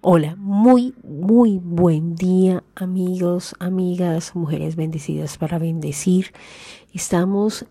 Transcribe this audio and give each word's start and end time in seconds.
Hola, 0.00 0.36
muy, 0.36 0.94
muy 1.02 1.58
buen 1.58 2.14
día 2.14 2.62
amigos, 2.76 3.56
amigas, 3.58 4.36
mujeres 4.36 4.76
bendecidas 4.76 5.38
para 5.38 5.58
bendecir. 5.58 6.32
Estamos 6.94 7.66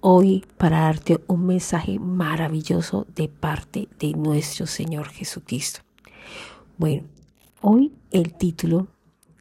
hoy 0.00 0.44
para 0.56 0.80
darte 0.80 1.20
un 1.28 1.46
mensaje 1.46 2.00
maravilloso 2.00 3.06
de 3.14 3.28
parte 3.28 3.88
de 4.00 4.14
nuestro 4.14 4.66
Señor 4.66 5.06
Jesucristo. 5.06 5.82
Bueno, 6.78 7.04
hoy 7.60 7.92
el 8.10 8.34
título 8.34 8.88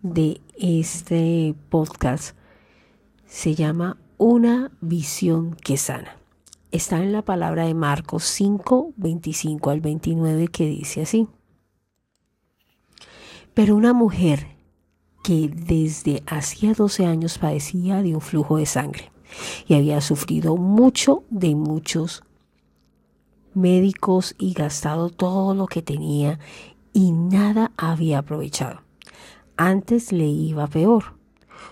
de 0.04 0.42
este 0.60 1.56
podcast 1.70 2.38
se 3.26 3.56
llama 3.56 3.98
Una 4.20 4.72
visión 4.80 5.56
que 5.56 5.76
sana. 5.76 6.18
Está 6.70 7.02
en 7.02 7.12
la 7.12 7.24
palabra 7.24 7.66
de 7.66 7.74
Marcos 7.74 8.26
5, 8.26 8.94
25 8.96 9.72
al 9.72 9.82
29 9.82 10.50
que 10.50 10.68
dice 10.68 11.02
así. 11.02 11.28
Pero 13.56 13.78
una 13.78 13.94
mujer 13.94 14.48
que 15.24 15.50
desde 15.50 16.22
hacía 16.28 16.74
12 16.74 17.06
años 17.06 17.38
padecía 17.38 18.04
de 18.04 18.14
un 18.14 18.22
flujo 18.22 18.58
de 18.58 18.66
sangre 18.66 19.12
y 19.66 19.76
había 19.76 20.02
sufrido 20.02 20.58
mucho 20.58 21.24
de 21.30 21.56
muchos 21.56 22.24
médicos 23.54 24.36
y 24.38 24.54
gastado 24.54 25.10
todo 25.10 25.56
lo 25.56 25.68
que 25.68 25.82
tenía 25.82 26.38
y 26.92 27.14
nada 27.14 27.72
había 27.78 28.20
aprovechado. 28.20 28.82
Antes 29.56 30.12
le 30.12 30.28
iba 30.28 30.68
peor. 30.68 31.16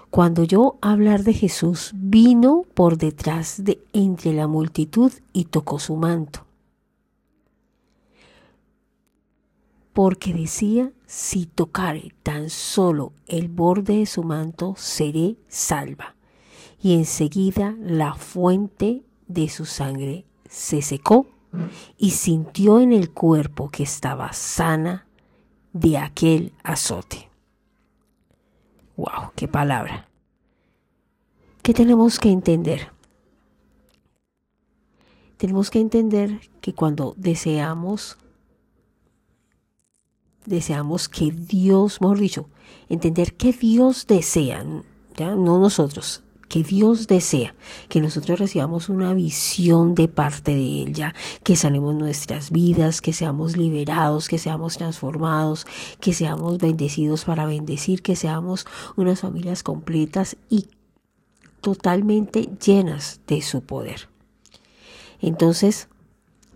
Cuando 0.09 0.43
oyó 0.43 0.77
hablar 0.81 1.23
de 1.23 1.33
Jesús, 1.33 1.91
vino 1.93 2.63
por 2.73 2.97
detrás 2.97 3.61
de 3.61 3.83
entre 3.91 4.31
la 4.31 4.47
multitud 4.47 5.11
y 5.33 5.45
tocó 5.45 5.79
su 5.79 5.97
manto 5.97 6.45
porque 9.93 10.33
decía, 10.33 10.91
si 11.05 11.45
tocare 11.45 12.13
tan 12.23 12.49
solo 12.49 13.13
el 13.27 13.47
borde 13.47 13.97
de 13.97 14.05
su 14.07 14.23
manto, 14.23 14.73
seré 14.75 15.37
salva. 15.47 16.15
Y 16.81 16.95
enseguida 16.95 17.75
la 17.79 18.15
fuente 18.15 19.03
de 19.27 19.47
su 19.49 19.65
sangre 19.65 20.25
se 20.49 20.81
secó 20.81 21.27
y 21.97 22.11
sintió 22.11 22.79
en 22.79 22.91
el 22.91 23.11
cuerpo 23.11 23.69
que 23.69 23.83
estaba 23.83 24.33
sana 24.33 25.05
de 25.71 25.99
aquel 25.99 26.53
azote. 26.63 27.29
¡Wow! 28.97 29.31
¡Qué 29.35 29.47
palabra! 29.47 30.09
¿Qué 31.61 31.73
tenemos 31.73 32.19
que 32.19 32.31
entender? 32.31 32.91
Tenemos 35.37 35.69
que 35.69 35.79
entender 35.79 36.41
que 36.61 36.73
cuando 36.73 37.13
deseamos 37.17 38.17
deseamos 40.45 41.09
que 41.09 41.31
Dios, 41.31 42.01
mejor 42.01 42.19
dicho, 42.19 42.49
entender 42.89 43.35
que 43.35 43.53
Dios 43.53 44.07
desea, 44.07 44.65
¿ya? 45.15 45.35
no 45.35 45.59
nosotros, 45.59 46.23
que 46.53 46.61
Dios 46.61 47.07
desea 47.07 47.55
que 47.89 47.99
nosotros 47.99 48.37
recibamos 48.37 48.87
una 48.87 49.13
visión 49.15 49.95
de 49.95 50.07
parte 50.07 50.53
de 50.53 50.83
Él, 50.83 50.93
ya 50.93 51.15
que 51.43 51.55
sanemos 51.55 51.95
nuestras 51.95 52.51
vidas, 52.51 53.01
que 53.01 53.11
seamos 53.11 53.57
liberados, 53.57 54.27
que 54.27 54.37
seamos 54.37 54.77
transformados, 54.77 55.65
que 55.99 56.13
seamos 56.13 56.59
bendecidos 56.59 57.25
para 57.25 57.47
bendecir, 57.47 58.03
que 58.03 58.15
seamos 58.15 58.67
unas 58.95 59.21
familias 59.21 59.63
completas 59.63 60.37
y 60.47 60.67
totalmente 61.61 62.49
llenas 62.63 63.21
de 63.25 63.41
su 63.41 63.61
poder. 63.61 64.09
Entonces, 65.21 65.87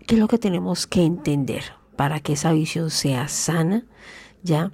¿qué 0.06 0.14
es 0.14 0.20
lo 0.20 0.28
que 0.28 0.38
tenemos 0.38 0.86
que 0.86 1.02
entender? 1.04 1.77
Para 1.98 2.20
que 2.20 2.34
esa 2.34 2.52
visión 2.52 2.90
sea 2.90 3.26
sana, 3.26 3.84
ya 4.44 4.70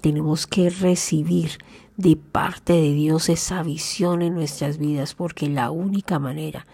tenemos 0.00 0.48
que 0.48 0.70
recibir 0.70 1.52
de 1.96 2.16
parte 2.16 2.72
de 2.72 2.92
Dios 2.92 3.28
esa 3.28 3.62
visión 3.62 4.22
en 4.22 4.34
nuestras 4.34 4.78
vidas, 4.78 5.14
porque 5.14 5.48
la 5.48 5.70
única 5.70 6.18
manera 6.18 6.66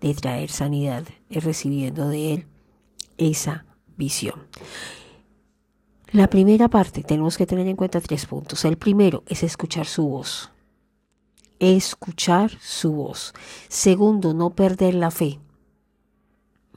de 0.00 0.14
traer 0.14 0.50
sanidad 0.50 1.08
es 1.28 1.42
recibiendo 1.42 2.08
de 2.08 2.34
Él 2.34 2.46
esa 3.16 3.66
visión. 3.96 4.46
La 6.12 6.30
primera 6.30 6.68
parte, 6.68 7.02
tenemos 7.02 7.36
que 7.36 7.44
tener 7.44 7.66
en 7.66 7.74
cuenta 7.74 8.00
tres 8.00 8.26
puntos. 8.26 8.64
El 8.64 8.78
primero 8.78 9.24
es 9.26 9.42
escuchar 9.42 9.86
su 9.86 10.06
voz. 10.06 10.52
Escuchar 11.58 12.52
su 12.60 12.92
voz. 12.92 13.34
Segundo, 13.66 14.34
no 14.34 14.50
perder 14.50 14.94
la 14.94 15.10
fe. 15.10 15.40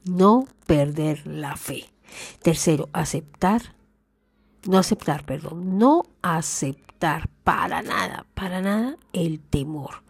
No 0.03 0.47
perder 0.65 1.27
la 1.27 1.55
fe. 1.55 1.90
Tercero, 2.41 2.89
aceptar, 2.93 3.75
no 4.67 4.77
aceptar, 4.77 5.25
perdón, 5.25 5.77
no 5.77 6.03
aceptar 6.21 7.29
para 7.43 7.81
nada, 7.81 8.25
para 8.33 8.61
nada 8.61 8.97
el 9.13 9.39
temor. 9.39 10.03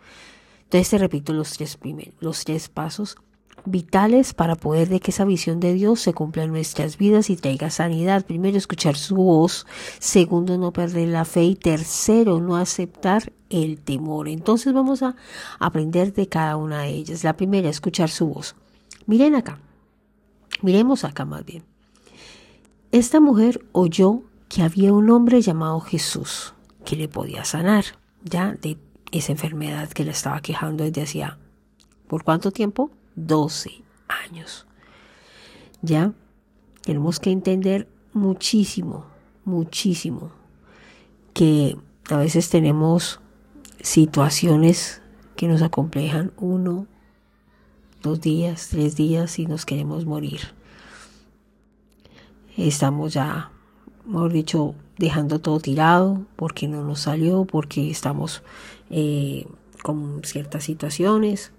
Entonces 0.63 0.89
te 0.89 0.97
repito 0.97 1.33
los 1.33 1.53
tres 1.53 1.77
primeros, 1.77 2.15
los 2.19 2.43
tres 2.43 2.69
pasos 2.69 3.17
vitales 3.65 4.33
para 4.33 4.55
poder 4.55 4.89
de 4.89 4.99
que 4.99 5.11
esa 5.11 5.25
visión 5.25 5.59
de 5.59 5.73
Dios 5.73 5.99
se 5.99 6.13
cumpla 6.13 6.43
en 6.43 6.51
nuestras 6.51 6.97
vidas 6.97 7.29
y 7.29 7.35
traiga 7.35 7.69
sanidad. 7.69 8.25
Primero, 8.25 8.57
escuchar 8.57 8.95
su 8.95 9.15
voz. 9.15 9.65
Segundo, 9.99 10.57
no 10.57 10.71
perder 10.71 11.09
la 11.09 11.25
fe. 11.25 11.43
Y 11.43 11.55
tercero, 11.55 12.39
no 12.39 12.55
aceptar 12.55 13.31
el 13.49 13.79
temor. 13.79 14.27
Entonces 14.27 14.73
vamos 14.73 15.03
a 15.03 15.15
aprender 15.59 16.13
de 16.13 16.27
cada 16.27 16.55
una 16.57 16.83
de 16.83 16.89
ellas. 16.89 17.23
La 17.23 17.35
primera, 17.35 17.69
escuchar 17.69 18.09
su 18.09 18.27
voz. 18.27 18.55
Miren 19.05 19.35
acá. 19.35 19.59
Miremos 20.61 21.03
acá 21.03 21.25
más 21.25 21.45
bien. 21.45 21.70
Esta 22.91 23.21
mujer 23.21 23.65
oyó 23.71 24.23
que 24.49 24.63
había 24.63 24.91
un 24.91 25.09
hombre 25.11 25.41
llamado 25.41 25.79
Jesús 25.79 26.53
que 26.83 26.97
le 26.97 27.07
podía 27.07 27.45
sanar 27.45 27.85
ya 28.21 28.51
de 28.51 28.77
esa 29.13 29.31
enfermedad 29.31 29.87
que 29.89 30.03
le 30.03 30.11
estaba 30.11 30.41
quejando 30.41 30.83
desde 30.83 31.03
hacía, 31.03 31.37
¿por 32.09 32.25
cuánto 32.25 32.51
tiempo? 32.51 32.91
12 33.15 33.71
años. 34.09 34.65
Ya 35.81 36.11
tenemos 36.81 37.21
que 37.21 37.31
entender 37.31 37.87
muchísimo, 38.11 39.05
muchísimo 39.45 40.33
que 41.33 41.77
a 42.09 42.17
veces 42.17 42.49
tenemos 42.49 43.21
situaciones 43.79 45.01
que 45.37 45.47
nos 45.47 45.61
acomplejan 45.61 46.33
uno, 46.35 46.87
dos 48.01 48.19
días, 48.19 48.67
tres 48.69 48.97
días 48.97 49.39
y 49.39 49.45
nos 49.45 49.65
queremos 49.65 50.05
morir 50.05 50.59
estamos 52.57 53.13
ya, 53.13 53.51
mejor 54.05 54.31
dicho, 54.31 54.75
dejando 54.97 55.39
todo 55.39 55.59
tirado 55.59 56.25
porque 56.35 56.67
no 56.67 56.83
nos 56.83 57.01
salió, 57.01 57.45
porque 57.45 57.89
estamos 57.89 58.43
eh, 58.89 59.47
con 59.83 60.21
ciertas 60.23 60.63
situaciones, 60.63 61.51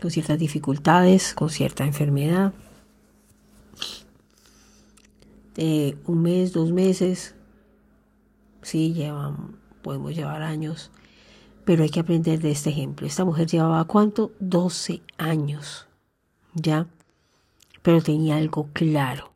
con 0.00 0.10
ciertas 0.10 0.38
dificultades, 0.38 1.34
con 1.34 1.50
cierta 1.50 1.84
enfermedad. 1.84 2.52
Eh, 5.56 5.96
un 6.06 6.22
mes, 6.22 6.52
dos 6.52 6.72
meses, 6.72 7.34
sí, 8.62 8.92
llevan, 8.92 9.56
podemos 9.82 10.14
llevar 10.14 10.42
años, 10.42 10.90
pero 11.64 11.82
hay 11.82 11.90
que 11.90 12.00
aprender 12.00 12.40
de 12.40 12.50
este 12.50 12.70
ejemplo. 12.70 13.06
Esta 13.06 13.24
mujer 13.24 13.46
llevaba 13.46 13.84
cuánto? 13.84 14.32
12 14.40 15.02
años, 15.16 15.86
¿ya? 16.54 16.86
Pero 17.82 18.02
tenía 18.02 18.36
algo 18.36 18.68
claro 18.72 19.33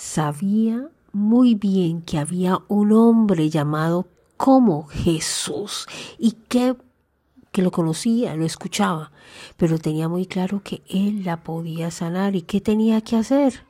sabía 0.00 0.88
muy 1.12 1.54
bien 1.54 2.00
que 2.00 2.18
había 2.18 2.60
un 2.68 2.92
hombre 2.92 3.50
llamado 3.50 4.08
como 4.38 4.86
Jesús 4.86 5.86
y 6.18 6.32
que, 6.32 6.74
que 7.52 7.60
lo 7.60 7.70
conocía, 7.70 8.34
lo 8.34 8.46
escuchaba, 8.46 9.12
pero 9.58 9.78
tenía 9.78 10.08
muy 10.08 10.24
claro 10.24 10.62
que 10.64 10.82
él 10.88 11.24
la 11.24 11.42
podía 11.42 11.90
sanar 11.90 12.34
y 12.34 12.42
qué 12.42 12.62
tenía 12.62 13.02
que 13.02 13.16
hacer. 13.16 13.66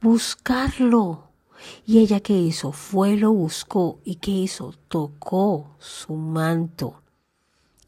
Buscarlo. 0.00 1.28
Y 1.86 1.98
ella 1.98 2.20
que 2.20 2.38
hizo 2.38 2.72
fue, 2.72 3.16
lo 3.16 3.30
buscó 3.32 3.98
y 4.02 4.16
qué 4.16 4.30
hizo, 4.30 4.74
tocó 4.88 5.76
su 5.78 6.14
manto. 6.14 7.02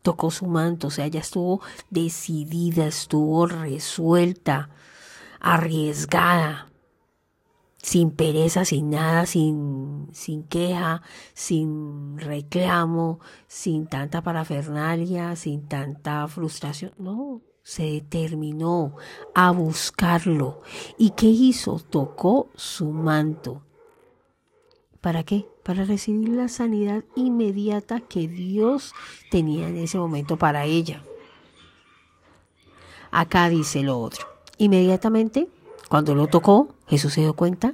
Tocó 0.03 0.31
su 0.31 0.47
manto, 0.47 0.89
o 0.89 0.91
sea, 0.91 1.07
ella 1.07 1.21
estuvo 1.21 1.63
decidida, 1.89 2.87
estuvo 2.87 3.47
resuelta, 3.47 4.69
arriesgada 5.41 6.67
sin 7.87 8.11
pereza, 8.11 8.65
sin 8.65 8.91
nada, 8.91 9.27
sin, 9.27 10.09
sin 10.11 10.43
queja, 10.43 11.03
sin 11.35 12.19
reclamo, 12.19 13.21
sin 13.47 13.87
tanta 13.87 14.23
parafernalia, 14.23 15.37
sin 15.37 15.69
tanta 15.69 16.27
frustración. 16.27 16.91
No, 16.99 17.43
se 17.63 17.85
determinó 17.85 18.97
a 19.37 19.53
buscarlo. 19.53 20.63
¿Y 20.99 21.11
qué 21.11 21.27
hizo? 21.27 21.79
Tocó 21.79 22.49
su 22.57 22.91
manto. 22.91 23.63
¿Para 25.01 25.23
qué? 25.23 25.47
Para 25.63 25.85
recibir 25.85 26.31
la 26.31 26.49
sanidad 26.49 27.05
inmediata 27.15 28.01
que 28.01 28.27
Dios 28.27 28.95
tenía 29.31 29.69
en 29.69 29.77
ese 29.77 29.97
momento 29.97 30.37
para 30.37 30.65
ella. 30.65 31.05
Acá 33.13 33.49
dice 33.49 33.85
lo 33.85 34.01
otro. 34.01 34.27
Inmediatamente 34.59 35.49
cuando 35.89 36.15
lo 36.15 36.27
tocó, 36.27 36.69
Jesús 36.87 37.15
se 37.15 37.21
dio 37.23 37.35
cuenta 37.35 37.73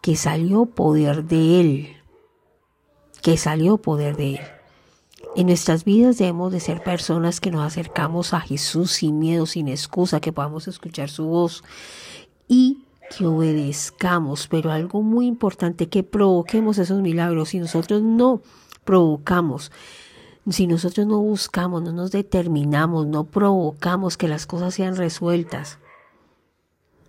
que 0.00 0.16
salió 0.16 0.66
poder 0.66 1.24
de 1.24 1.60
Él, 1.60 1.96
que 3.22 3.36
salió 3.36 3.76
poder 3.76 4.16
de 4.16 4.34
Él. 4.34 4.40
En 5.36 5.46
nuestras 5.46 5.84
vidas 5.84 6.18
debemos 6.18 6.52
de 6.52 6.60
ser 6.60 6.82
personas 6.82 7.40
que 7.40 7.50
nos 7.50 7.64
acercamos 7.64 8.34
a 8.34 8.40
Jesús 8.40 8.90
sin 8.92 9.18
miedo, 9.18 9.46
sin 9.46 9.68
excusa, 9.68 10.20
que 10.20 10.32
podamos 10.32 10.66
escuchar 10.66 11.08
su 11.08 11.26
voz 11.26 11.62
y 12.48 12.84
que 13.16 13.26
obedezcamos, 13.26 14.46
pero 14.48 14.72
algo 14.72 15.02
muy 15.02 15.26
importante, 15.26 15.88
que 15.88 16.02
provoquemos 16.02 16.78
esos 16.78 17.00
milagros. 17.00 17.50
Si 17.50 17.58
nosotros 17.58 18.02
no 18.02 18.42
provocamos, 18.84 19.70
si 20.48 20.66
nosotros 20.66 21.06
no 21.06 21.18
buscamos, 21.18 21.82
no 21.82 21.92
nos 21.92 22.10
determinamos, 22.10 23.06
no 23.06 23.24
provocamos 23.24 24.16
que 24.16 24.28
las 24.28 24.46
cosas 24.46 24.74
sean 24.74 24.96
resueltas, 24.96 25.78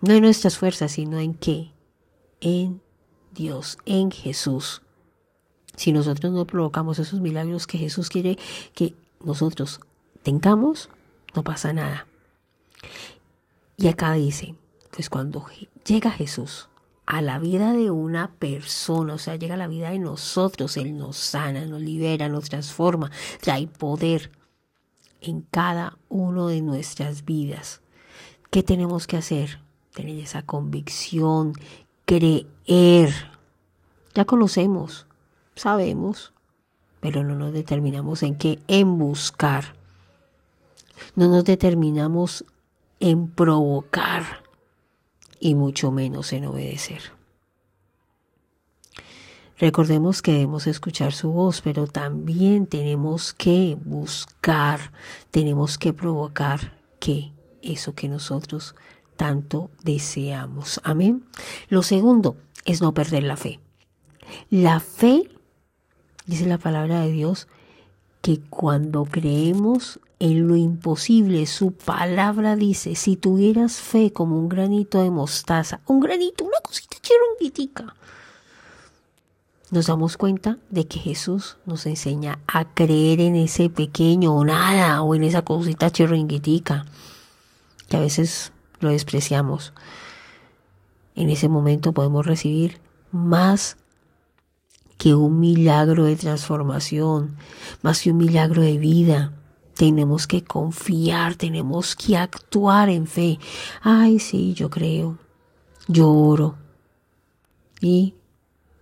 no 0.01 0.13
en 0.13 0.21
nuestras 0.21 0.57
fuerzas, 0.57 0.93
sino 0.93 1.19
en 1.19 1.33
qué? 1.33 1.71
En 2.39 2.81
Dios, 3.33 3.77
en 3.85 4.11
Jesús. 4.11 4.81
Si 5.75 5.91
nosotros 5.91 6.33
no 6.33 6.45
provocamos 6.45 6.99
esos 6.99 7.21
milagros 7.21 7.67
que 7.67 7.77
Jesús 7.77 8.09
quiere 8.09 8.37
que 8.73 8.93
nosotros 9.23 9.79
tengamos, 10.23 10.89
no 11.33 11.43
pasa 11.43 11.71
nada. 11.73 12.07
Y 13.77 13.87
acá 13.87 14.13
dice, 14.13 14.55
pues 14.91 15.09
cuando 15.09 15.45
llega 15.85 16.11
Jesús 16.11 16.67
a 17.05 17.21
la 17.21 17.39
vida 17.39 17.73
de 17.73 17.91
una 17.91 18.31
persona, 18.31 19.15
o 19.15 19.17
sea, 19.17 19.35
llega 19.35 19.55
a 19.55 19.57
la 19.57 19.67
vida 19.67 19.91
de 19.91 19.99
nosotros, 19.99 20.77
Él 20.77 20.97
nos 20.97 21.17
sana, 21.17 21.65
nos 21.65 21.81
libera, 21.81 22.29
nos 22.29 22.49
transforma, 22.49 23.11
trae 23.39 23.67
poder 23.67 24.31
en 25.21 25.41
cada 25.41 25.97
uno 26.09 26.47
de 26.47 26.61
nuestras 26.61 27.25
vidas. 27.25 27.81
¿Qué 28.49 28.63
tenemos 28.63 29.07
que 29.07 29.17
hacer? 29.17 29.59
Tener 29.93 30.19
esa 30.19 30.43
convicción, 30.43 31.53
creer. 32.05 33.13
Ya 34.13 34.25
conocemos, 34.25 35.07
sabemos, 35.55 36.33
pero 36.99 37.23
no 37.23 37.35
nos 37.35 37.53
determinamos 37.53 38.23
en 38.23 38.35
qué, 38.35 38.59
en 38.67 38.97
buscar. 38.97 39.75
No 41.15 41.27
nos 41.27 41.43
determinamos 41.45 42.45
en 42.99 43.27
provocar 43.29 44.43
y 45.39 45.55
mucho 45.55 45.91
menos 45.91 46.31
en 46.33 46.45
obedecer. 46.45 47.01
Recordemos 49.57 50.21
que 50.21 50.31
debemos 50.31 50.65
escuchar 50.65 51.13
su 51.13 51.31
voz, 51.31 51.61
pero 51.61 51.85
también 51.85 52.65
tenemos 52.65 53.33
que 53.33 53.77
buscar, 53.83 54.91
tenemos 55.29 55.77
que 55.77 55.93
provocar 55.93 56.79
que 56.99 57.31
eso 57.61 57.93
que 57.93 58.07
nosotros 58.07 58.75
tanto 59.21 59.69
deseamos. 59.83 60.81
Amén. 60.83 61.23
Lo 61.69 61.83
segundo 61.83 62.37
es 62.65 62.81
no 62.81 62.91
perder 62.95 63.21
la 63.21 63.37
fe. 63.37 63.59
La 64.49 64.79
fe, 64.79 65.29
dice 66.25 66.47
la 66.47 66.57
palabra 66.57 67.01
de 67.01 67.11
Dios, 67.11 67.47
que 68.23 68.39
cuando 68.49 69.05
creemos 69.05 69.99
en 70.17 70.47
lo 70.47 70.55
imposible. 70.55 71.45
Su 71.45 71.71
palabra 71.71 72.55
dice, 72.55 72.95
si 72.95 73.15
tuvieras 73.15 73.73
fe 73.73 74.11
como 74.11 74.39
un 74.39 74.49
granito 74.49 74.99
de 75.03 75.11
mostaza, 75.11 75.81
un 75.85 75.99
granito, 75.99 76.43
una 76.43 76.57
cosita 76.63 76.97
chironguitica, 76.99 77.95
nos 79.69 79.85
damos 79.85 80.17
cuenta 80.17 80.57
de 80.71 80.87
que 80.87 80.97
Jesús 80.97 81.57
nos 81.67 81.85
enseña 81.85 82.39
a 82.47 82.73
creer 82.73 83.19
en 83.19 83.35
ese 83.35 83.69
pequeño 83.69 84.33
o 84.33 84.43
nada 84.43 85.03
o 85.03 85.13
en 85.13 85.23
esa 85.23 85.43
cosita 85.43 85.91
chiringuitica 85.91 86.87
que 87.87 87.97
a 87.97 87.99
veces 87.99 88.51
lo 88.81 88.89
despreciamos. 88.89 89.73
En 91.15 91.29
ese 91.29 91.47
momento 91.47 91.93
podemos 91.93 92.25
recibir 92.25 92.79
más 93.11 93.77
que 94.97 95.15
un 95.15 95.39
milagro 95.39 96.05
de 96.05 96.15
transformación, 96.15 97.35
más 97.81 98.01
que 98.01 98.11
un 98.11 98.17
milagro 98.17 98.61
de 98.61 98.77
vida. 98.77 99.33
Tenemos 99.75 100.27
que 100.27 100.43
confiar, 100.43 101.35
tenemos 101.35 101.95
que 101.95 102.17
actuar 102.17 102.89
en 102.89 103.07
fe. 103.07 103.39
Ay, 103.81 104.19
sí, 104.19 104.53
yo 104.53 104.69
creo, 104.69 105.17
yo 105.87 106.11
oro. 106.11 106.55
Y 107.79 108.13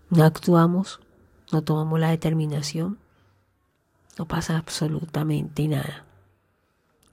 no 0.09 0.25
actuamos, 0.25 0.99
no 1.51 1.61
tomamos 1.61 1.99
la 1.99 2.09
determinación, 2.09 2.97
no 4.17 4.27
pasa 4.27 4.57
absolutamente 4.57 5.67
nada. 5.67 6.08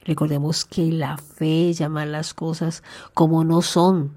Recordemos 0.07 0.63
que 0.63 0.89
la 0.89 1.17
fe 1.17 1.69
es 1.69 1.79
llamar 1.79 2.07
las 2.07 2.33
cosas 2.33 2.81
como 3.13 3.43
no 3.43 3.61
son. 3.61 4.15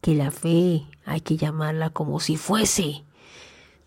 Que 0.00 0.16
la 0.16 0.32
fe 0.32 0.84
hay 1.04 1.20
que 1.20 1.36
llamarla 1.36 1.90
como 1.90 2.18
si 2.18 2.36
fuese. 2.36 3.04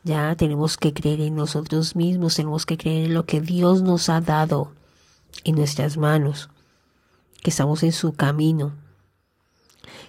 Ya 0.03 0.33
tenemos 0.37 0.77
que 0.77 0.93
creer 0.93 1.19
en 1.19 1.35
nosotros 1.35 1.97
mismos, 1.97 2.35
tenemos 2.35 2.65
que 2.65 2.77
creer 2.77 3.07
en 3.07 3.13
lo 3.13 3.25
que 3.25 3.41
Dios 3.41 3.81
nos 3.81 4.07
ha 4.07 4.21
dado 4.21 4.71
en 5.43 5.55
nuestras 5.55 5.97
manos, 5.97 6.49
que 7.43 7.49
estamos 7.49 7.83
en 7.83 7.91
su 7.91 8.13
camino. 8.13 8.73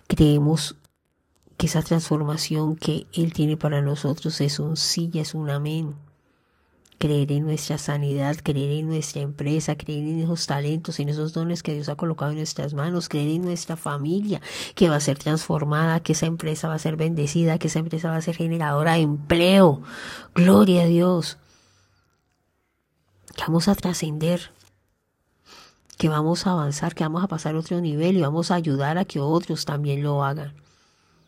Creemos 0.07 0.77
que 1.57 1.67
esa 1.67 1.83
transformación 1.83 2.77
que 2.77 3.09
Él 3.13 3.33
tiene 3.33 3.57
para 3.57 3.83
nosotros 3.83 4.41
es 4.41 4.61
un 4.61 4.77
sí 4.77 5.11
es 5.15 5.35
un 5.35 5.51
amén 5.51 5.97
creer 7.03 7.33
en 7.33 7.45
nuestra 7.45 7.79
sanidad, 7.79 8.37
creer 8.45 8.79
en 8.79 8.87
nuestra 8.87 9.23
empresa, 9.23 9.75
creer 9.75 10.05
en 10.05 10.21
esos 10.21 10.47
talentos, 10.47 11.01
en 11.01 11.09
esos 11.09 11.33
dones 11.33 11.65
que 11.65 11.75
Dios 11.75 11.89
ha 11.89 11.97
colocado 11.97 12.31
en 12.31 12.37
nuestras 12.37 12.75
manos, 12.75 13.09
creer 13.09 13.29
en 13.31 13.43
nuestra 13.43 13.77
familia 13.77 14.41
que 14.77 14.89
va 14.89 14.95
a 14.95 15.01
ser 15.01 15.19
transformada, 15.19 15.99
que 15.99 16.13
esa 16.13 16.27
empresa 16.27 16.69
va 16.69 16.75
a 16.75 16.79
ser 16.79 16.95
bendecida, 16.95 17.59
que 17.59 17.67
esa 17.67 17.81
empresa 17.81 18.09
va 18.11 18.19
a 18.19 18.23
ser 18.23 18.37
generadora 18.37 18.93
de 18.93 19.01
empleo. 19.01 19.83
Gloria 20.33 20.83
a 20.83 20.87
Dios. 20.87 21.39
Que 23.35 23.43
vamos 23.49 23.67
a 23.67 23.75
trascender, 23.75 24.53
que 25.99 26.09
vamos 26.09 26.47
a 26.47 26.53
avanzar, 26.53 26.95
que 26.95 27.03
vamos 27.03 27.25
a 27.25 27.27
pasar 27.27 27.57
a 27.57 27.59
otro 27.59 27.81
nivel 27.81 28.17
y 28.17 28.23
vamos 28.23 28.53
a 28.53 28.55
ayudar 28.55 28.97
a 28.99 29.07
que 29.07 29.19
otros 29.19 29.65
también 29.65 30.05
lo 30.05 30.23
hagan. 30.23 30.55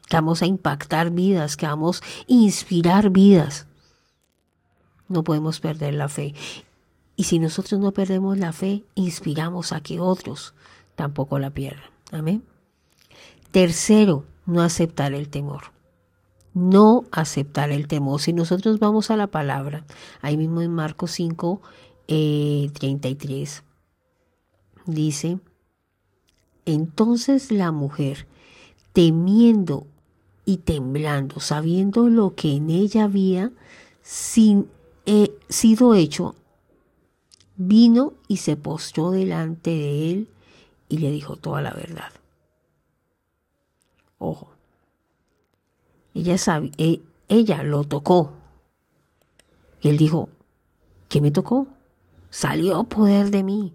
Que 0.09 0.19
vamos 0.19 0.41
a 0.41 0.47
impactar 0.47 1.11
vidas, 1.11 1.57
que 1.57 1.67
vamos 1.67 2.01
a 2.01 2.05
inspirar 2.29 3.11
vidas. 3.11 3.67
No 5.09 5.25
podemos 5.25 5.61
perder 5.61 5.95
la 5.95 6.09
fe. 6.09 6.35
Y 7.17 7.25
si 7.25 7.39
nosotros 7.39 7.81
no 7.81 7.93
perdemos 7.93 8.39
la 8.39 8.53
fe, 8.53 8.85
inspiramos 8.95 9.73
a 9.73 9.81
que 9.81 10.01
otros 10.01 10.55
tampoco 10.97 11.39
la 11.39 11.51
pierdan. 11.51 11.91
Amén. 12.11 12.43
Tercero, 13.51 14.25
no 14.47 14.63
aceptar 14.63 15.15
el 15.15 15.29
temor. 15.29 15.73
No 16.55 17.05
aceptar 17.13 17.71
el 17.71 17.89
temor. 17.89 18.21
Si 18.21 18.33
nosotros 18.33 18.79
vamos 18.79 19.11
a 19.11 19.17
la 19.17 19.29
palabra, 19.29 19.85
ahí 20.23 20.37
mismo 20.37 20.61
en 20.61 20.73
Marcos 20.73 21.13
5, 21.13 21.61
33, 22.07 23.59
eh, 23.59 23.63
dice, 24.87 25.39
entonces 26.65 27.51
la 27.51 27.73
mujer, 27.73 28.27
temiendo 28.93 29.87
y 30.45 30.59
temblando, 30.59 31.41
sabiendo 31.41 32.09
lo 32.09 32.35
que 32.35 32.57
en 32.57 32.71
ella 32.71 33.05
había, 33.05 33.51
sin 34.03 34.69
he 35.07 35.37
sido 35.49 35.95
hecho, 35.95 36.35
vino 37.57 38.15
y 38.29 38.39
se 38.39 38.57
postró 38.57 39.11
delante 39.11 39.71
de 39.71 40.11
él 40.11 40.29
y 40.89 40.99
le 40.99 41.11
dijo 41.11 41.37
toda 41.37 41.63
la 41.63 41.73
verdad. 41.73 42.11
Ojo, 44.19 44.49
ella, 46.15 46.39
sabe, 46.39 46.71
ella 47.29 47.63
lo 47.63 47.85
tocó. 47.85 48.33
Y 49.81 49.89
él 49.89 49.97
dijo, 49.97 50.29
¿qué 51.09 51.21
me 51.21 51.31
tocó? 51.31 51.67
Salió 52.31 52.85
poder 52.85 53.31
de 53.31 53.43
mí. 53.43 53.75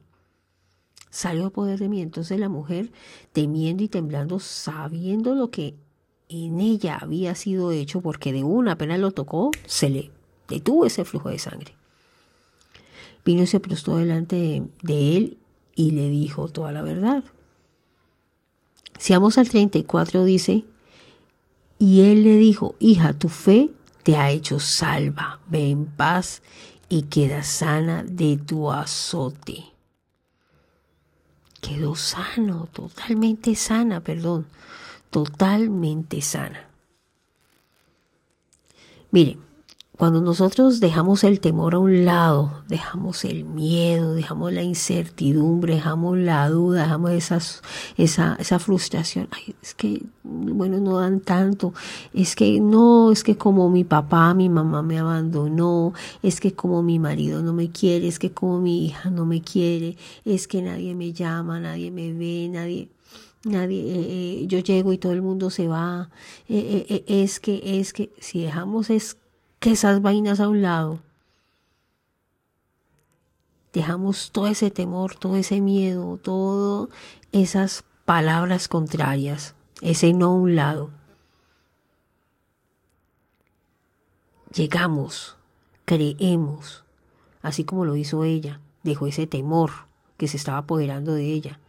Salió 1.09 1.51
poder 1.51 1.79
de 1.79 1.89
mí. 1.89 2.01
Entonces 2.01 2.39
la 2.39 2.49
mujer, 2.49 2.91
temiendo 3.31 3.83
y 3.83 3.89
temblando, 3.89 4.39
sabiendo 4.39 5.35
lo 5.35 5.51
que 5.51 5.75
en 6.29 6.59
ella 6.59 6.97
había 7.01 7.35
sido 7.35 7.71
hecho, 7.71 8.01
porque 8.01 8.33
de 8.33 8.43
una 8.43 8.73
apenas 8.73 8.99
lo 8.99 9.11
tocó, 9.11 9.51
se 9.65 9.89
le 9.89 10.11
detuvo 10.49 10.85
ese 10.85 11.05
flujo 11.05 11.29
de 11.29 11.39
sangre. 11.39 11.73
Vino 13.23 13.43
y 13.43 13.47
se 13.47 13.59
prostó 13.59 13.97
delante 13.97 14.63
de, 14.81 15.17
él 15.17 15.37
y 15.75 15.91
le 15.91 16.09
dijo 16.09 16.47
toda 16.47 16.71
la 16.71 16.81
verdad. 16.81 17.23
Si 18.97 19.13
vamos 19.13 19.37
al 19.37 19.49
34 19.49 20.23
dice, 20.23 20.65
y 21.77 22.01
él 22.01 22.23
le 22.23 22.35
dijo, 22.35 22.75
hija, 22.79 23.13
tu 23.13 23.29
fe 23.29 23.71
te 24.03 24.17
ha 24.17 24.31
hecho 24.31 24.59
salva, 24.59 25.39
ve 25.47 25.69
en 25.69 25.85
paz 25.85 26.41
y 26.89 27.03
queda 27.03 27.43
sana 27.43 28.03
de 28.03 28.37
tu 28.37 28.71
azote. 28.71 29.65
Quedó 31.61 31.95
sano, 31.95 32.67
totalmente 32.71 33.53
sana, 33.55 34.01
perdón, 34.01 34.47
totalmente 35.09 36.21
sana. 36.21 36.69
Miren, 39.11 39.39
cuando 39.99 40.21
nosotros 40.21 40.79
dejamos 40.79 41.25
el 41.25 41.41
temor 41.41 41.75
a 41.75 41.79
un 41.79 42.05
lado, 42.05 42.63
dejamos 42.69 43.25
el 43.25 43.43
miedo, 43.43 44.13
dejamos 44.13 44.53
la 44.53 44.63
incertidumbre, 44.63 45.75
dejamos 45.75 46.17
la 46.17 46.47
duda, 46.47 46.83
dejamos 46.83 47.11
esas, 47.11 47.61
esa, 47.97 48.37
esa 48.39 48.59
frustración, 48.59 49.27
Ay, 49.31 49.55
es 49.61 49.73
que, 49.73 50.01
bueno, 50.23 50.77
no 50.77 50.99
dan 50.99 51.19
tanto, 51.19 51.73
es 52.13 52.37
que 52.37 52.61
no, 52.61 53.11
es 53.11 53.25
que 53.25 53.35
como 53.35 53.69
mi 53.69 53.83
papá, 53.83 54.33
mi 54.33 54.47
mamá 54.47 54.81
me 54.81 54.99
abandonó, 54.99 55.91
es 56.23 56.39
que 56.39 56.53
como 56.53 56.81
mi 56.81 56.97
marido 56.97 57.43
no 57.43 57.51
me 57.51 57.69
quiere, 57.69 58.07
es 58.07 58.19
que 58.19 58.31
como 58.31 58.61
mi 58.61 58.85
hija 58.85 59.09
no 59.09 59.25
me 59.25 59.41
quiere, 59.41 59.97
es 60.23 60.47
que 60.47 60.61
nadie 60.61 60.95
me 60.95 61.11
llama, 61.11 61.59
nadie 61.59 61.91
me 61.91 62.13
ve, 62.13 62.47
nadie 62.49 62.87
nadie 63.43 63.81
eh, 63.81 64.43
eh, 64.43 64.47
yo 64.47 64.59
llego 64.59 64.93
y 64.93 64.97
todo 64.97 65.13
el 65.13 65.21
mundo 65.21 65.49
se 65.49 65.69
va 65.69 66.09
eh, 66.49 67.05
es 67.07 67.39
que 67.39 67.79
es 67.79 67.93
que 67.93 68.11
si 68.19 68.41
dejamos 68.43 68.89
es 68.89 69.15
que 69.59 69.71
esas 69.71 70.01
vainas 70.01 70.39
a 70.39 70.47
un 70.47 70.61
lado. 70.61 70.99
Dejamos 73.73 74.31
todo 74.31 74.47
ese 74.47 74.71
temor, 74.71 75.15
todo 75.15 75.35
ese 75.35 75.61
miedo, 75.61 76.17
todas 76.17 76.89
esas 77.31 77.83
palabras 78.05 78.67
contrarias, 78.67 79.53
ese 79.81 80.13
no 80.13 80.27
a 80.27 80.33
un 80.33 80.55
lado. 80.55 80.89
Llegamos, 84.53 85.37
creemos, 85.85 86.83
así 87.43 87.63
como 87.63 87.85
lo 87.85 87.95
hizo 87.95 88.23
ella, 88.23 88.59
dejó 88.83 89.05
ese 89.05 89.27
temor 89.27 89.71
que 90.17 90.27
se 90.27 90.37
estaba 90.37 90.59
apoderando 90.59 91.13
de 91.13 91.25
ella. 91.25 91.59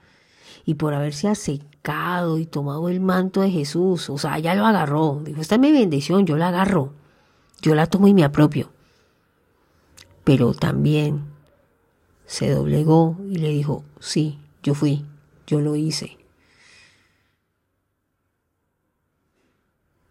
Y 0.64 0.74
por 0.74 0.94
haberse 0.94 1.28
asecado 1.28 2.38
y 2.38 2.46
tomado 2.46 2.88
el 2.88 3.00
manto 3.00 3.42
de 3.42 3.50
Jesús, 3.50 4.08
o 4.08 4.16
sea, 4.16 4.38
ya 4.38 4.54
lo 4.54 4.64
agarró. 4.64 5.20
Dijo, 5.22 5.40
esta 5.40 5.56
es 5.56 5.60
mi 5.60 5.72
bendición, 5.72 6.24
yo 6.24 6.36
la 6.36 6.48
agarro. 6.48 6.92
Yo 7.62 7.74
la 7.74 7.86
tomo 7.86 8.08
y 8.08 8.14
me 8.14 8.24
apropio. 8.24 8.70
Pero 10.24 10.54
también 10.54 11.24
se 12.26 12.50
doblegó 12.50 13.16
y 13.28 13.36
le 13.36 13.48
dijo, 13.48 13.84
sí, 13.98 14.38
yo 14.62 14.74
fui, 14.74 15.04
yo 15.46 15.60
lo 15.60 15.76
hice. 15.76 16.16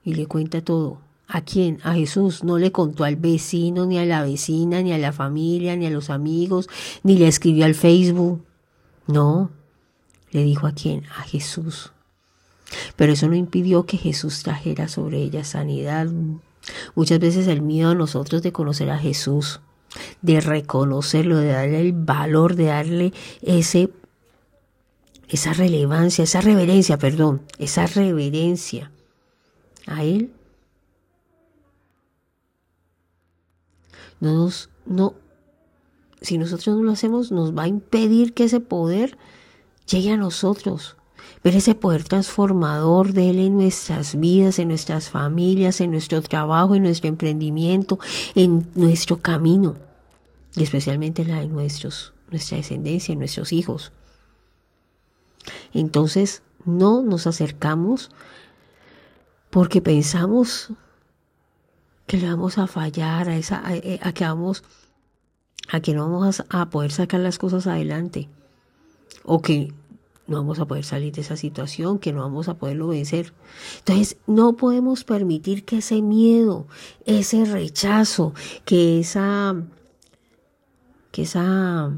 Y 0.03 0.15
le 0.15 0.25
cuenta 0.27 0.61
todo. 0.61 1.01
¿A 1.27 1.41
quién? 1.41 1.79
A 1.83 1.93
Jesús. 1.93 2.43
No 2.43 2.57
le 2.57 2.71
contó 2.71 3.03
al 3.03 3.15
vecino, 3.15 3.85
ni 3.85 3.99
a 3.99 4.05
la 4.05 4.23
vecina, 4.23 4.81
ni 4.81 4.91
a 4.91 4.97
la 4.97 5.13
familia, 5.13 5.75
ni 5.75 5.85
a 5.85 5.91
los 5.91 6.09
amigos, 6.09 6.67
ni 7.03 7.17
le 7.17 7.27
escribió 7.27 7.65
al 7.65 7.75
Facebook. 7.75 8.43
No. 9.05 9.51
Le 10.31 10.43
dijo 10.43 10.65
a 10.65 10.71
quién? 10.71 11.05
A 11.15 11.21
Jesús. 11.21 11.91
Pero 12.95 13.13
eso 13.13 13.27
no 13.27 13.35
impidió 13.35 13.85
que 13.85 13.97
Jesús 13.97 14.43
trajera 14.43 14.87
sobre 14.87 15.19
ella 15.19 15.43
sanidad, 15.43 16.07
Muchas 16.95 17.19
veces 17.19 17.47
el 17.47 17.61
miedo 17.61 17.89
a 17.91 17.95
nosotros 17.95 18.41
de 18.41 18.51
conocer 18.51 18.89
a 18.89 18.97
Jesús, 18.97 19.61
de 20.21 20.41
reconocerlo, 20.41 21.37
de 21.37 21.49
darle 21.49 21.81
el 21.81 21.93
valor, 21.93 22.55
de 22.55 22.65
darle 22.65 23.13
ese 23.41 23.91
esa 25.27 25.53
relevancia, 25.53 26.23
esa 26.23 26.41
reverencia, 26.41 26.97
perdón, 26.97 27.43
esa 27.59 27.85
reverencia 27.85 28.91
a 29.85 30.03
él. 30.03 30.33
No 34.19 34.33
nos 34.33 34.69
no 34.85 35.13
si 36.21 36.37
nosotros 36.37 36.75
no 36.75 36.83
lo 36.83 36.91
hacemos 36.91 37.31
nos 37.31 37.57
va 37.57 37.63
a 37.63 37.67
impedir 37.67 38.33
que 38.33 38.45
ese 38.45 38.59
poder 38.59 39.17
llegue 39.85 40.11
a 40.11 40.17
nosotros 40.17 40.97
ver 41.43 41.55
ese 41.55 41.75
poder 41.75 42.03
transformador 42.03 43.13
de 43.13 43.29
Él 43.29 43.39
en 43.39 43.57
nuestras 43.57 44.19
vidas, 44.19 44.59
en 44.59 44.67
nuestras 44.67 45.09
familias, 45.09 45.79
en 45.81 45.91
nuestro 45.91 46.21
trabajo, 46.21 46.75
en 46.75 46.83
nuestro 46.83 47.07
emprendimiento, 47.07 47.99
en 48.35 48.67
nuestro 48.75 49.17
camino, 49.17 49.75
y 50.55 50.63
especialmente 50.63 51.23
la 51.23 51.39
de 51.39 51.47
nuestros, 51.47 52.13
nuestra 52.29 52.57
descendencia, 52.57 53.15
nuestros 53.15 53.53
hijos. 53.53 53.91
Entonces, 55.73 56.41
no 56.65 57.01
nos 57.01 57.25
acercamos 57.25 58.11
porque 59.49 59.81
pensamos 59.81 60.69
que 62.05 62.17
le 62.17 62.27
vamos 62.27 62.57
a 62.57 62.67
fallar, 62.67 63.29
a, 63.29 63.37
esa, 63.37 63.63
a, 63.65 64.11
que 64.13 64.23
vamos, 64.23 64.63
a 65.71 65.79
que 65.79 65.93
no 65.93 66.09
vamos 66.09 66.43
a 66.49 66.69
poder 66.69 66.91
sacar 66.91 67.19
las 67.19 67.37
cosas 67.37 67.67
adelante, 67.67 68.27
o 69.23 69.41
que 69.41 69.73
no 70.29 70.37
vamos 70.37 70.59
a 70.59 70.65
poder 70.65 70.85
salir 70.85 71.13
de 71.13 71.21
esa 71.21 71.35
situación, 71.35 71.99
que 71.99 72.13
no 72.13 72.21
vamos 72.21 72.47
a 72.47 72.53
poderlo 72.53 72.87
vencer. 72.87 73.33
Entonces, 73.79 74.17
no 74.27 74.55
podemos 74.55 75.03
permitir 75.03 75.65
que 75.65 75.79
ese 75.79 76.01
miedo, 76.01 76.67
ese 77.05 77.45
rechazo, 77.45 78.33
que 78.63 78.99
esa, 78.99 79.55
que 81.11 81.23
esa, 81.23 81.91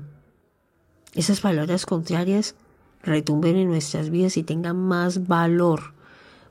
esas 1.14 1.42
palabras 1.42 1.86
contrarias 1.86 2.56
retumben 3.04 3.58
en 3.58 3.68
nuestras 3.68 4.10
vidas 4.10 4.38
y 4.38 4.44
tengan 4.44 4.78
más 4.78 5.28
valor, 5.28 5.94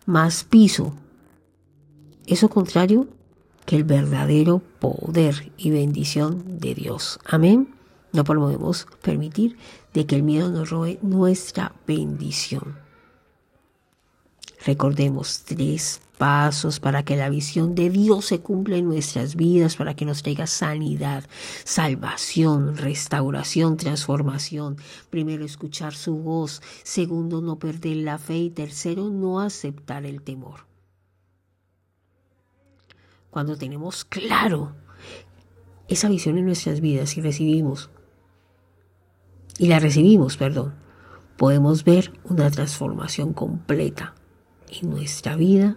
más 0.07 0.45
piso. 0.45 0.93
Eso 2.27 2.49
contrario 2.49 3.09
que 3.67 3.77
el 3.77 3.85
verdadero 3.85 4.63
poder 4.81 5.53
y 5.57 5.71
bendición 5.71 6.59
de 6.59 6.75
Dios. 6.75 7.19
Amén. 7.25 7.75
No 8.13 8.25
podemos 8.25 8.87
permitir 9.03 9.57
de 9.95 10.07
que 10.07 10.17
el 10.17 10.23
miedo 10.23 10.51
nos 10.51 10.71
robe 10.71 10.99
nuestra 11.03 11.75
bendición. 11.87 12.79
Recordemos 14.65 15.43
tres 15.45 16.03
pasos 16.19 16.81
para 16.81 17.03
que 17.03 17.17
la 17.17 17.31
visión 17.31 17.75
de 17.75 17.89
Dios 17.89 18.27
se 18.27 18.41
cumpla 18.41 18.77
en 18.77 18.85
nuestras 18.85 19.37
vidas, 19.37 19.77
para 19.77 19.97
que 19.97 20.05
nos 20.05 20.23
traiga 20.23 20.47
sanidad, 20.47 21.25
salvación, 21.65 22.77
restauración, 22.77 23.79
transformación. 23.79 24.77
Primero, 25.09 25.47
escuchar 25.47 25.95
su 25.95 26.17
voz. 26.17 26.61
Segundo, 26.83 27.41
no 27.41 27.59
perder 27.59 27.97
la 27.97 28.19
fe. 28.19 28.37
Y 28.37 28.51
tercero, 28.51 29.09
no 29.09 29.41
aceptar 29.41 30.05
el 30.05 30.21
temor. 30.21 30.67
Cuando 33.31 33.57
tenemos 33.57 34.05
claro 34.05 34.75
esa 35.89 36.11
visión 36.11 36.37
en 36.37 36.45
nuestras 36.45 36.83
vidas 36.83 37.17
y 37.17 37.23
recibimos 37.23 37.89
y 39.61 39.67
la 39.67 39.79
recibimos, 39.79 40.39
perdón, 40.39 40.73
podemos 41.37 41.85
ver 41.85 42.19
una 42.25 42.51
transformación 42.51 43.35
completa 43.35 44.15
en 44.71 44.89
nuestra 44.89 45.37
vida 45.37 45.77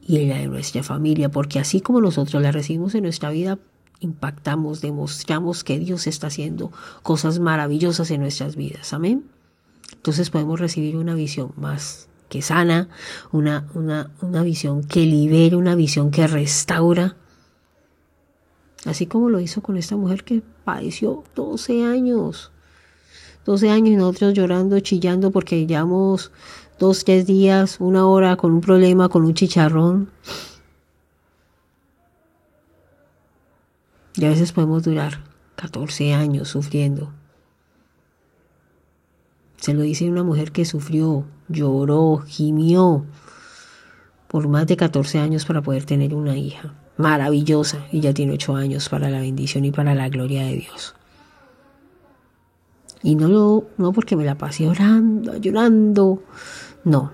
y 0.00 0.22
en 0.22 0.30
la 0.30 0.38
de 0.38 0.46
nuestra 0.46 0.82
familia, 0.82 1.30
porque 1.30 1.58
así 1.58 1.82
como 1.82 2.00
nosotros 2.00 2.42
la 2.42 2.50
recibimos 2.50 2.94
en 2.94 3.02
nuestra 3.02 3.28
vida, 3.28 3.58
impactamos, 4.00 4.80
demostramos 4.80 5.64
que 5.64 5.78
Dios 5.78 6.06
está 6.06 6.28
haciendo 6.28 6.72
cosas 7.02 7.40
maravillosas 7.40 8.10
en 8.10 8.22
nuestras 8.22 8.56
vidas. 8.56 8.94
Amén. 8.94 9.26
Entonces 9.92 10.30
podemos 10.30 10.60
recibir 10.60 10.96
una 10.96 11.14
visión 11.14 11.52
más 11.58 12.08
que 12.30 12.40
sana, 12.40 12.88
una, 13.32 13.68
una, 13.74 14.12
una 14.22 14.42
visión 14.42 14.82
que 14.82 15.04
libera, 15.04 15.58
una 15.58 15.74
visión 15.74 16.10
que 16.10 16.26
restaura, 16.26 17.16
Así 18.84 19.06
como 19.06 19.30
lo 19.30 19.40
hizo 19.40 19.62
con 19.62 19.76
esta 19.76 19.96
mujer 19.96 20.24
que 20.24 20.42
padeció 20.64 21.24
12 21.34 21.84
años. 21.84 22.50
12 23.46 23.70
años 23.70 23.88
y 23.88 23.96
nosotros 23.96 24.34
llorando, 24.34 24.78
chillando 24.80 25.30
porque 25.30 25.66
llevamos 25.66 26.32
dos, 26.78 27.04
tres 27.04 27.26
días, 27.26 27.78
una 27.80 28.06
hora 28.06 28.36
con 28.36 28.52
un 28.52 28.60
problema, 28.60 29.08
con 29.08 29.24
un 29.24 29.34
chicharrón. 29.34 30.10
Y 34.16 34.24
a 34.24 34.28
veces 34.28 34.52
podemos 34.52 34.82
durar 34.82 35.24
14 35.56 36.14
años 36.14 36.48
sufriendo. 36.48 37.12
Se 39.56 39.72
lo 39.72 39.82
dice 39.82 40.10
una 40.10 40.22
mujer 40.22 40.52
que 40.52 40.66
sufrió, 40.66 41.24
lloró, 41.48 42.22
gimió 42.26 43.06
por 44.28 44.46
más 44.48 44.66
de 44.66 44.76
14 44.76 45.18
años 45.20 45.46
para 45.46 45.62
poder 45.62 45.84
tener 45.84 46.14
una 46.14 46.36
hija 46.36 46.74
maravillosa 46.96 47.86
y 47.90 48.00
ya 48.00 48.14
tiene 48.14 48.34
ocho 48.34 48.54
años 48.54 48.88
para 48.88 49.10
la 49.10 49.20
bendición 49.20 49.64
y 49.64 49.72
para 49.72 49.94
la 49.94 50.08
gloria 50.08 50.44
de 50.44 50.56
Dios. 50.56 50.94
Y 53.02 53.16
no 53.16 53.28
lo, 53.28 53.68
no 53.76 53.92
porque 53.92 54.16
me 54.16 54.24
la 54.24 54.38
pasé 54.38 54.66
orando, 54.66 55.36
llorando, 55.36 56.22
no, 56.84 57.12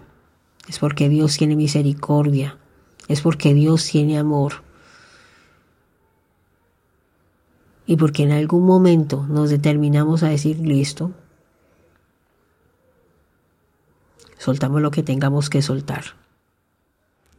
es 0.69 0.79
porque 0.79 1.09
Dios 1.09 1.37
tiene 1.37 1.57
misericordia, 1.57 2.59
es 3.09 3.23
porque 3.23 3.55
Dios 3.55 3.87
tiene 3.87 4.19
amor. 4.19 4.63
Y 7.87 7.97
porque 7.97 8.23
en 8.23 8.31
algún 8.31 8.67
momento 8.67 9.27
nos 9.29 9.51
determinamos 9.51 10.23
a 10.23 10.29
decir, 10.29 10.61
listo, 10.61 11.11
soltamos 14.39 14.81
lo 14.81 14.93
que 14.93 15.03
tengamos 15.03 15.51
que 15.51 15.61
soltar. 15.61 16.05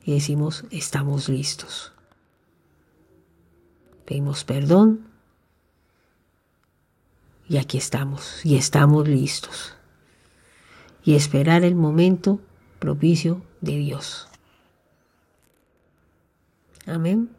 Y 0.04 0.14
decimos, 0.14 0.66
estamos 0.72 1.30
listos 1.30 1.94
pedimos 4.12 4.44
perdón 4.44 5.08
y 7.48 7.56
aquí 7.60 7.78
estamos, 7.78 8.46
y 8.46 8.58
estamos 8.58 9.08
listos. 9.08 9.74
Y 11.06 11.16
esperar 11.16 11.64
el 11.64 11.76
momento 11.76 12.42
propicio 12.80 13.42
de 13.62 13.78
Dios. 13.78 14.28
Amén. 16.86 17.30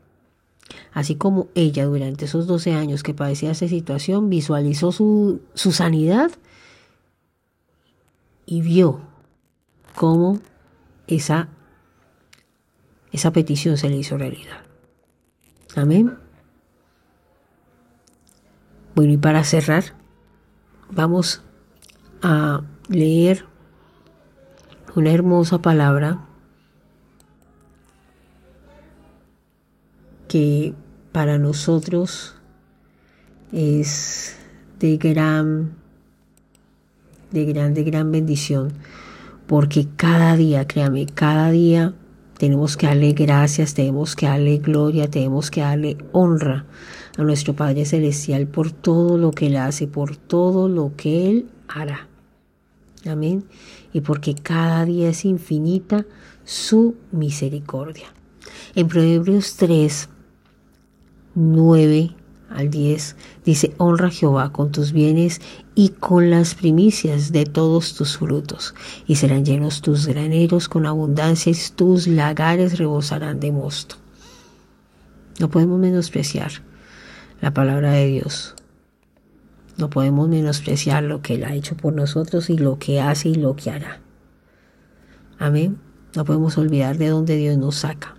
Así 0.94 1.16
como 1.16 1.48
ella 1.54 1.84
durante 1.84 2.24
esos 2.24 2.46
12 2.46 2.72
años 2.72 3.02
que 3.02 3.12
padecía 3.12 3.50
esa 3.50 3.68
situación 3.68 4.30
visualizó 4.30 4.92
su, 4.92 5.42
su 5.52 5.72
sanidad 5.72 6.30
y 8.46 8.62
vio 8.62 9.02
cómo 9.94 10.40
esa, 11.06 11.50
esa 13.12 13.30
petición 13.30 13.76
se 13.76 13.90
le 13.90 13.96
hizo 13.96 14.16
realidad. 14.16 14.62
Amén. 15.76 16.22
Bueno, 18.94 19.14
y 19.14 19.16
para 19.16 19.42
cerrar, 19.42 19.84
vamos 20.90 21.42
a 22.20 22.60
leer 22.88 23.46
una 24.94 25.10
hermosa 25.10 25.62
palabra 25.62 26.26
que 30.28 30.74
para 31.10 31.38
nosotros 31.38 32.34
es 33.50 34.36
de 34.78 34.98
gran, 34.98 35.72
de 37.30 37.46
gran, 37.46 37.72
de 37.72 37.84
gran 37.84 38.12
bendición, 38.12 38.74
porque 39.46 39.88
cada 39.96 40.36
día, 40.36 40.66
créame, 40.66 41.06
cada 41.06 41.50
día 41.50 41.94
tenemos 42.36 42.76
que 42.76 42.88
darle 42.88 43.12
gracias, 43.12 43.72
tenemos 43.72 44.16
que 44.16 44.26
darle 44.26 44.58
gloria, 44.58 45.08
tenemos 45.08 45.50
que 45.50 45.62
darle 45.62 45.96
honra 46.12 46.66
a 47.16 47.22
nuestro 47.22 47.54
Padre 47.54 47.84
Celestial 47.84 48.46
por 48.46 48.70
todo 48.70 49.18
lo 49.18 49.30
que 49.30 49.46
Él 49.46 49.56
hace, 49.56 49.86
por 49.86 50.16
todo 50.16 50.68
lo 50.68 50.92
que 50.96 51.30
Él 51.30 51.46
hará. 51.68 52.08
Amén. 53.06 53.44
Y 53.92 54.00
porque 54.00 54.34
cada 54.34 54.84
día 54.84 55.10
es 55.10 55.24
infinita 55.24 56.06
su 56.44 56.96
misericordia. 57.10 58.06
En 58.74 58.88
Proverbios 58.88 59.56
3, 59.56 60.08
9 61.34 62.16
al 62.50 62.70
10 62.70 63.16
dice, 63.44 63.74
honra 63.78 64.08
a 64.08 64.10
Jehová 64.10 64.52
con 64.52 64.72
tus 64.72 64.92
bienes 64.92 65.40
y 65.74 65.90
con 65.90 66.30
las 66.30 66.54
primicias 66.54 67.32
de 67.32 67.46
todos 67.46 67.94
tus 67.94 68.18
frutos, 68.18 68.74
y 69.06 69.16
serán 69.16 69.44
llenos 69.44 69.80
tus 69.80 70.06
graneros 70.06 70.68
con 70.68 70.86
abundancia 70.86 71.50
y 71.50 71.56
tus 71.74 72.06
lagares 72.06 72.78
rebosarán 72.78 73.40
de 73.40 73.52
mosto. 73.52 73.96
No 75.40 75.48
podemos 75.48 75.78
menospreciar 75.80 76.52
la 77.42 77.52
palabra 77.52 77.92
de 77.92 78.06
Dios. 78.06 78.54
No 79.76 79.90
podemos 79.90 80.30
menospreciar 80.30 81.02
lo 81.02 81.20
que 81.20 81.34
Él 81.34 81.44
ha 81.44 81.54
hecho 81.54 81.76
por 81.76 81.92
nosotros 81.92 82.48
y 82.48 82.56
lo 82.56 82.78
que 82.78 83.02
hace 83.02 83.28
y 83.28 83.34
lo 83.34 83.54
que 83.54 83.70
hará. 83.70 84.00
Amén. 85.38 85.78
No 86.16 86.24
podemos 86.24 86.56
olvidar 86.56 86.96
de 86.96 87.08
dónde 87.08 87.36
Dios 87.36 87.58
nos 87.58 87.76
saca, 87.76 88.16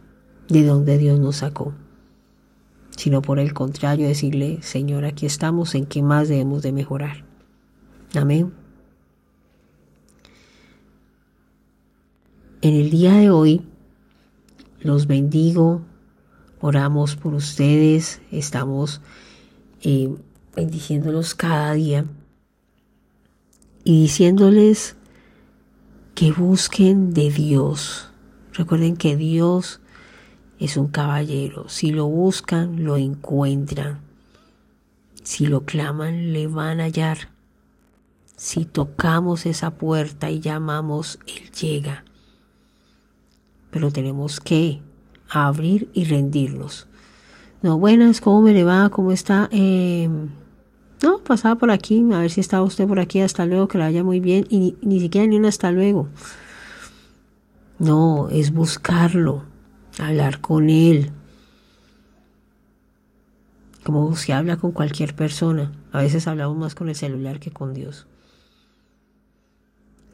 de 0.50 0.64
dónde 0.64 1.00
Dios 1.00 1.20
nos 1.20 1.38
sacó 1.38 1.74
sino 2.96 3.22
por 3.22 3.40
el 3.40 3.54
contrario 3.54 4.08
decirle, 4.08 4.60
Señor, 4.62 5.06
aquí 5.06 5.26
estamos, 5.26 5.76
¿en 5.76 5.86
qué 5.86 6.02
más 6.02 6.30
debemos 6.30 6.62
de 6.62 6.72
mejorar? 6.72 7.26
Amén. 8.16 8.54
En 12.62 12.76
el 12.76 12.90
día 12.90 13.14
de 13.14 13.30
hoy 13.30 13.62
los 14.80 15.08
bendigo, 15.08 15.82
oramos 16.64 17.18
por 17.18 17.34
ustedes, 17.34 18.22
estamos 18.32 19.02
eh, 19.82 20.10
bendiciéndolos 20.56 21.36
cada 21.36 21.74
día 21.74 22.06
y 23.84 24.04
diciéndoles 24.04 24.96
que 26.16 26.32
busquen 26.32 27.14
de 27.14 27.32
Dios. 27.32 28.12
Recuerden 28.54 28.96
que 28.96 29.18
Dios 29.18 29.82
es 30.58 30.78
un 30.78 30.88
caballero. 30.88 31.68
Si 31.68 31.92
lo 31.92 32.06
buscan, 32.06 32.86
lo 32.86 32.96
encuentran. 32.96 34.00
Si 35.22 35.48
lo 35.48 35.66
claman, 35.66 36.32
le 36.32 36.48
van 36.48 36.80
a 36.80 36.86
hallar. 36.86 37.30
Si 38.38 38.64
tocamos 38.64 39.46
esa 39.46 39.72
puerta 39.72 40.32
y 40.32 40.40
llamamos, 40.40 41.20
Él 41.28 41.52
llega. 41.52 42.06
Pero 43.70 43.92
tenemos 43.92 44.40
que 44.40 44.82
abrir 45.34 45.90
y 45.94 46.06
rendirnos. 46.06 46.88
No, 47.62 47.78
buenas, 47.78 48.22
¿cómo 48.22 48.42
me 48.42 48.54
le 48.54 48.64
va? 48.64 48.90
¿Cómo 48.90 49.12
está? 49.12 49.50
Eh, 49.52 50.10
no, 51.02 51.20
pasaba 51.20 51.56
por 51.56 51.72
aquí, 51.72 52.04
a 52.14 52.20
ver 52.20 52.30
si 52.30 52.42
estaba 52.42 52.64
usted 52.64 52.88
por 52.88 53.00
aquí, 53.00 53.20
hasta 53.22 53.46
luego, 53.46 53.68
que 53.68 53.78
la 53.78 53.86
vaya 53.86 54.04
muy 54.04 54.20
bien. 54.20 54.46
Y 54.50 54.60
ni, 54.60 54.76
ni 54.82 55.00
siquiera 55.00 55.28
ni 55.28 55.38
un 55.38 55.46
hasta 55.46 55.72
luego. 55.72 56.08
No, 57.80 58.30
es 58.30 58.54
buscarlo 58.54 59.44
hablar 60.00 60.42
con 60.42 60.70
Él. 60.70 61.12
Como 63.84 64.16
se 64.16 64.34
habla 64.34 64.58
con 64.58 64.72
cualquier 64.72 65.16
persona. 65.16 65.72
A 65.92 66.02
veces 66.02 66.28
hablamos 66.28 66.58
más 66.58 66.76
con 66.76 66.90
el 66.90 66.96
celular 66.96 67.40
que 67.40 67.52
con 67.52 67.74
Dios. 67.74 68.08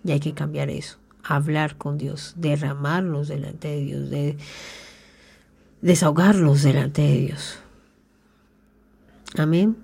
Y 0.03 0.11
hay 0.11 0.19
que 0.19 0.33
cambiar 0.33 0.69
eso. 0.69 0.97
Hablar 1.23 1.77
con 1.77 1.97
Dios, 1.97 2.33
derramarnos 2.37 3.27
delante 3.27 3.67
de 3.67 3.79
Dios, 3.81 4.09
de 4.09 4.37
desahogarnos 5.81 6.63
delante 6.63 7.01
de 7.01 7.17
Dios. 7.17 7.59
Amén. 9.37 9.77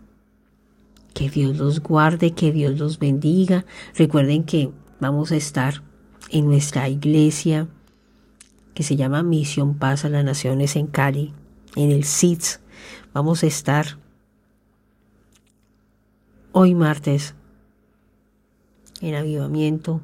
Que 1.13 1.29
Dios 1.29 1.58
los 1.58 1.81
guarde, 1.81 2.31
que 2.31 2.51
Dios 2.51 2.77
los 2.77 2.99
bendiga. 2.99 3.65
Recuerden 3.95 4.43
que 4.43 4.71
vamos 4.99 5.31
a 5.31 5.36
estar 5.36 5.81
en 6.29 6.45
nuestra 6.47 6.89
iglesia 6.89 7.67
que 8.73 8.84
se 8.84 8.97
llama 8.97 9.23
Misión 9.23 9.77
Paz 9.77 10.03
a 10.03 10.10
las 10.10 10.25
Naciones 10.25 10.75
en 10.75 10.88
Cali, 10.88 11.34
en 11.75 11.91
el 11.91 12.03
CITS. 12.03 12.60
Vamos 13.13 13.43
a 13.43 13.47
estar 13.47 13.97
hoy 16.51 16.75
martes 16.75 17.36
en 18.99 19.15
avivamiento, 19.15 20.01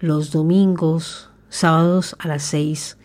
los 0.00 0.32
domingos, 0.32 1.30
sábados 1.48 2.16
a 2.18 2.26
las 2.26 2.42
6, 2.44 2.98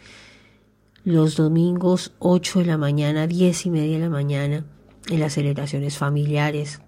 los 1.07 1.37
domingos 1.37 2.11
8 2.19 2.59
de 2.59 2.65
la 2.65 2.77
mañana, 2.77 3.27
10 3.27 3.67
y 3.67 3.69
media 3.69 3.93
de 3.93 4.03
la 4.03 4.09
mañana, 4.09 4.65
en 5.09 5.21
las 5.21 5.35
celebraciones 5.35 5.97
familiares. 5.97 6.81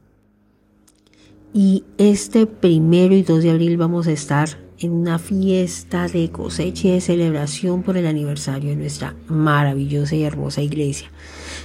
Y 1.54 1.86
este 1.98 2.46
primero 2.46 3.16
y 3.16 3.22
2 3.22 3.44
de 3.44 3.52
abril 3.52 3.78
vamos 3.78 4.08
a 4.08 4.12
estar 4.12 4.50
en 4.78 4.92
una 4.92 5.20
fiesta 5.20 6.10
de 6.10 6.30
cosecha 6.32 6.90
y 6.90 6.92
de 6.92 7.00
celebración 7.00 7.82
por 7.82 7.96
el 7.96 8.08
aniversario 8.08 8.72
de 8.72 8.76
nuestra 8.76 9.16
maravillosa 9.30 10.18
y 10.18 10.24
hermosa 10.24 10.62
iglesia, 10.62 11.10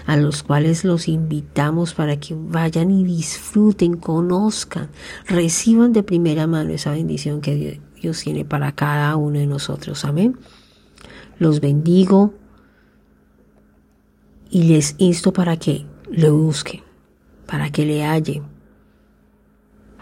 a 0.06 0.16
los 0.16 0.44
cuales 0.44 0.84
los 0.84 1.08
invitamos 1.08 1.92
para 1.92 2.20
que 2.20 2.36
vayan 2.38 2.92
y 2.92 3.02
disfruten, 3.02 3.96
conozcan, 3.96 4.90
reciban 5.26 5.92
de 5.92 6.04
primera 6.04 6.46
mano 6.46 6.70
esa 6.70 6.92
bendición 6.92 7.40
que 7.40 7.80
Dios 8.00 8.20
tiene 8.20 8.44
para 8.44 8.70
cada 8.70 9.16
uno 9.16 9.40
de 9.40 9.48
nosotros. 9.48 10.04
Amén. 10.04 10.38
Los 11.40 11.60
bendigo 11.60 12.32
y 14.54 14.62
les 14.62 14.94
insto 14.98 15.32
para 15.32 15.56
que 15.56 15.84
lo 16.08 16.32
busquen, 16.38 16.80
para 17.44 17.72
que 17.72 17.84
le 17.84 18.04
hallen, 18.04 18.44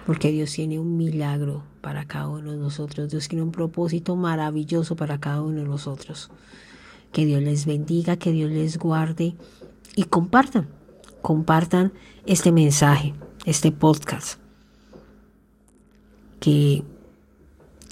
porque 0.05 0.31
Dios 0.31 0.53
tiene 0.53 0.79
un 0.79 0.99
milagro 0.99 1.65
para 1.81 2.05
cada 2.05 2.29
uno 2.29 2.53
de 2.53 2.59
nosotros. 2.59 3.09
Dios 3.11 3.29
tiene 3.29 3.43
un 3.43 3.51
propósito 3.51 4.15
maravilloso 4.15 4.95
para 4.95 5.19
cada 5.19 5.41
uno 5.41 5.63
de 5.63 5.67
nosotros. 5.67 6.31
Que 7.13 7.25
Dios 7.25 7.41
les 7.41 7.65
bendiga, 7.65 8.19
que 8.19 8.31
Dios 8.31 8.51
les 8.51 8.79
guarde 8.79 9.35
y 9.97 10.05
compartan, 10.05 10.69
compartan 11.23 11.95
este 12.27 12.53
mensaje, 12.53 13.15
este 13.47 13.73
podcast, 13.73 14.39
que 16.41 16.85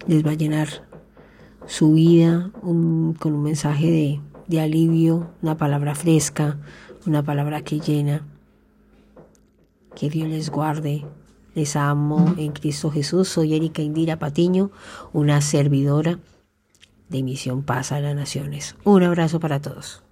les 0.07 0.27
va 0.27 0.33
a 0.33 0.35
llenar 0.35 0.69
su 1.67 1.95
vida 1.95 2.51
con 2.53 3.17
un 3.33 3.43
mensaje 3.43 3.91
de, 3.91 4.21
de 4.51 4.61
alivio, 4.61 5.31
una 5.43 5.57
palabra 5.57 5.95
fresca, 5.95 6.59
una 7.07 7.23
palabra 7.23 7.63
que 7.63 7.79
llena. 7.79 8.27
Que 9.95 10.11
Dios 10.11 10.29
les 10.29 10.51
guarde, 10.51 11.07
les 11.55 11.77
amo 11.77 12.35
en 12.37 12.51
Cristo 12.51 12.91
Jesús. 12.91 13.29
Soy 13.29 13.55
Erika 13.55 13.81
Indira 13.81 14.19
Patiño, 14.19 14.73
una 15.13 15.41
servidora 15.41 16.19
de 17.09 17.23
Misión 17.23 17.63
Paz 17.63 17.93
a 17.93 18.01
las 18.01 18.17
Naciones. 18.17 18.75
Un 18.83 19.05
abrazo 19.05 19.39
para 19.39 19.61
todos. 19.61 20.03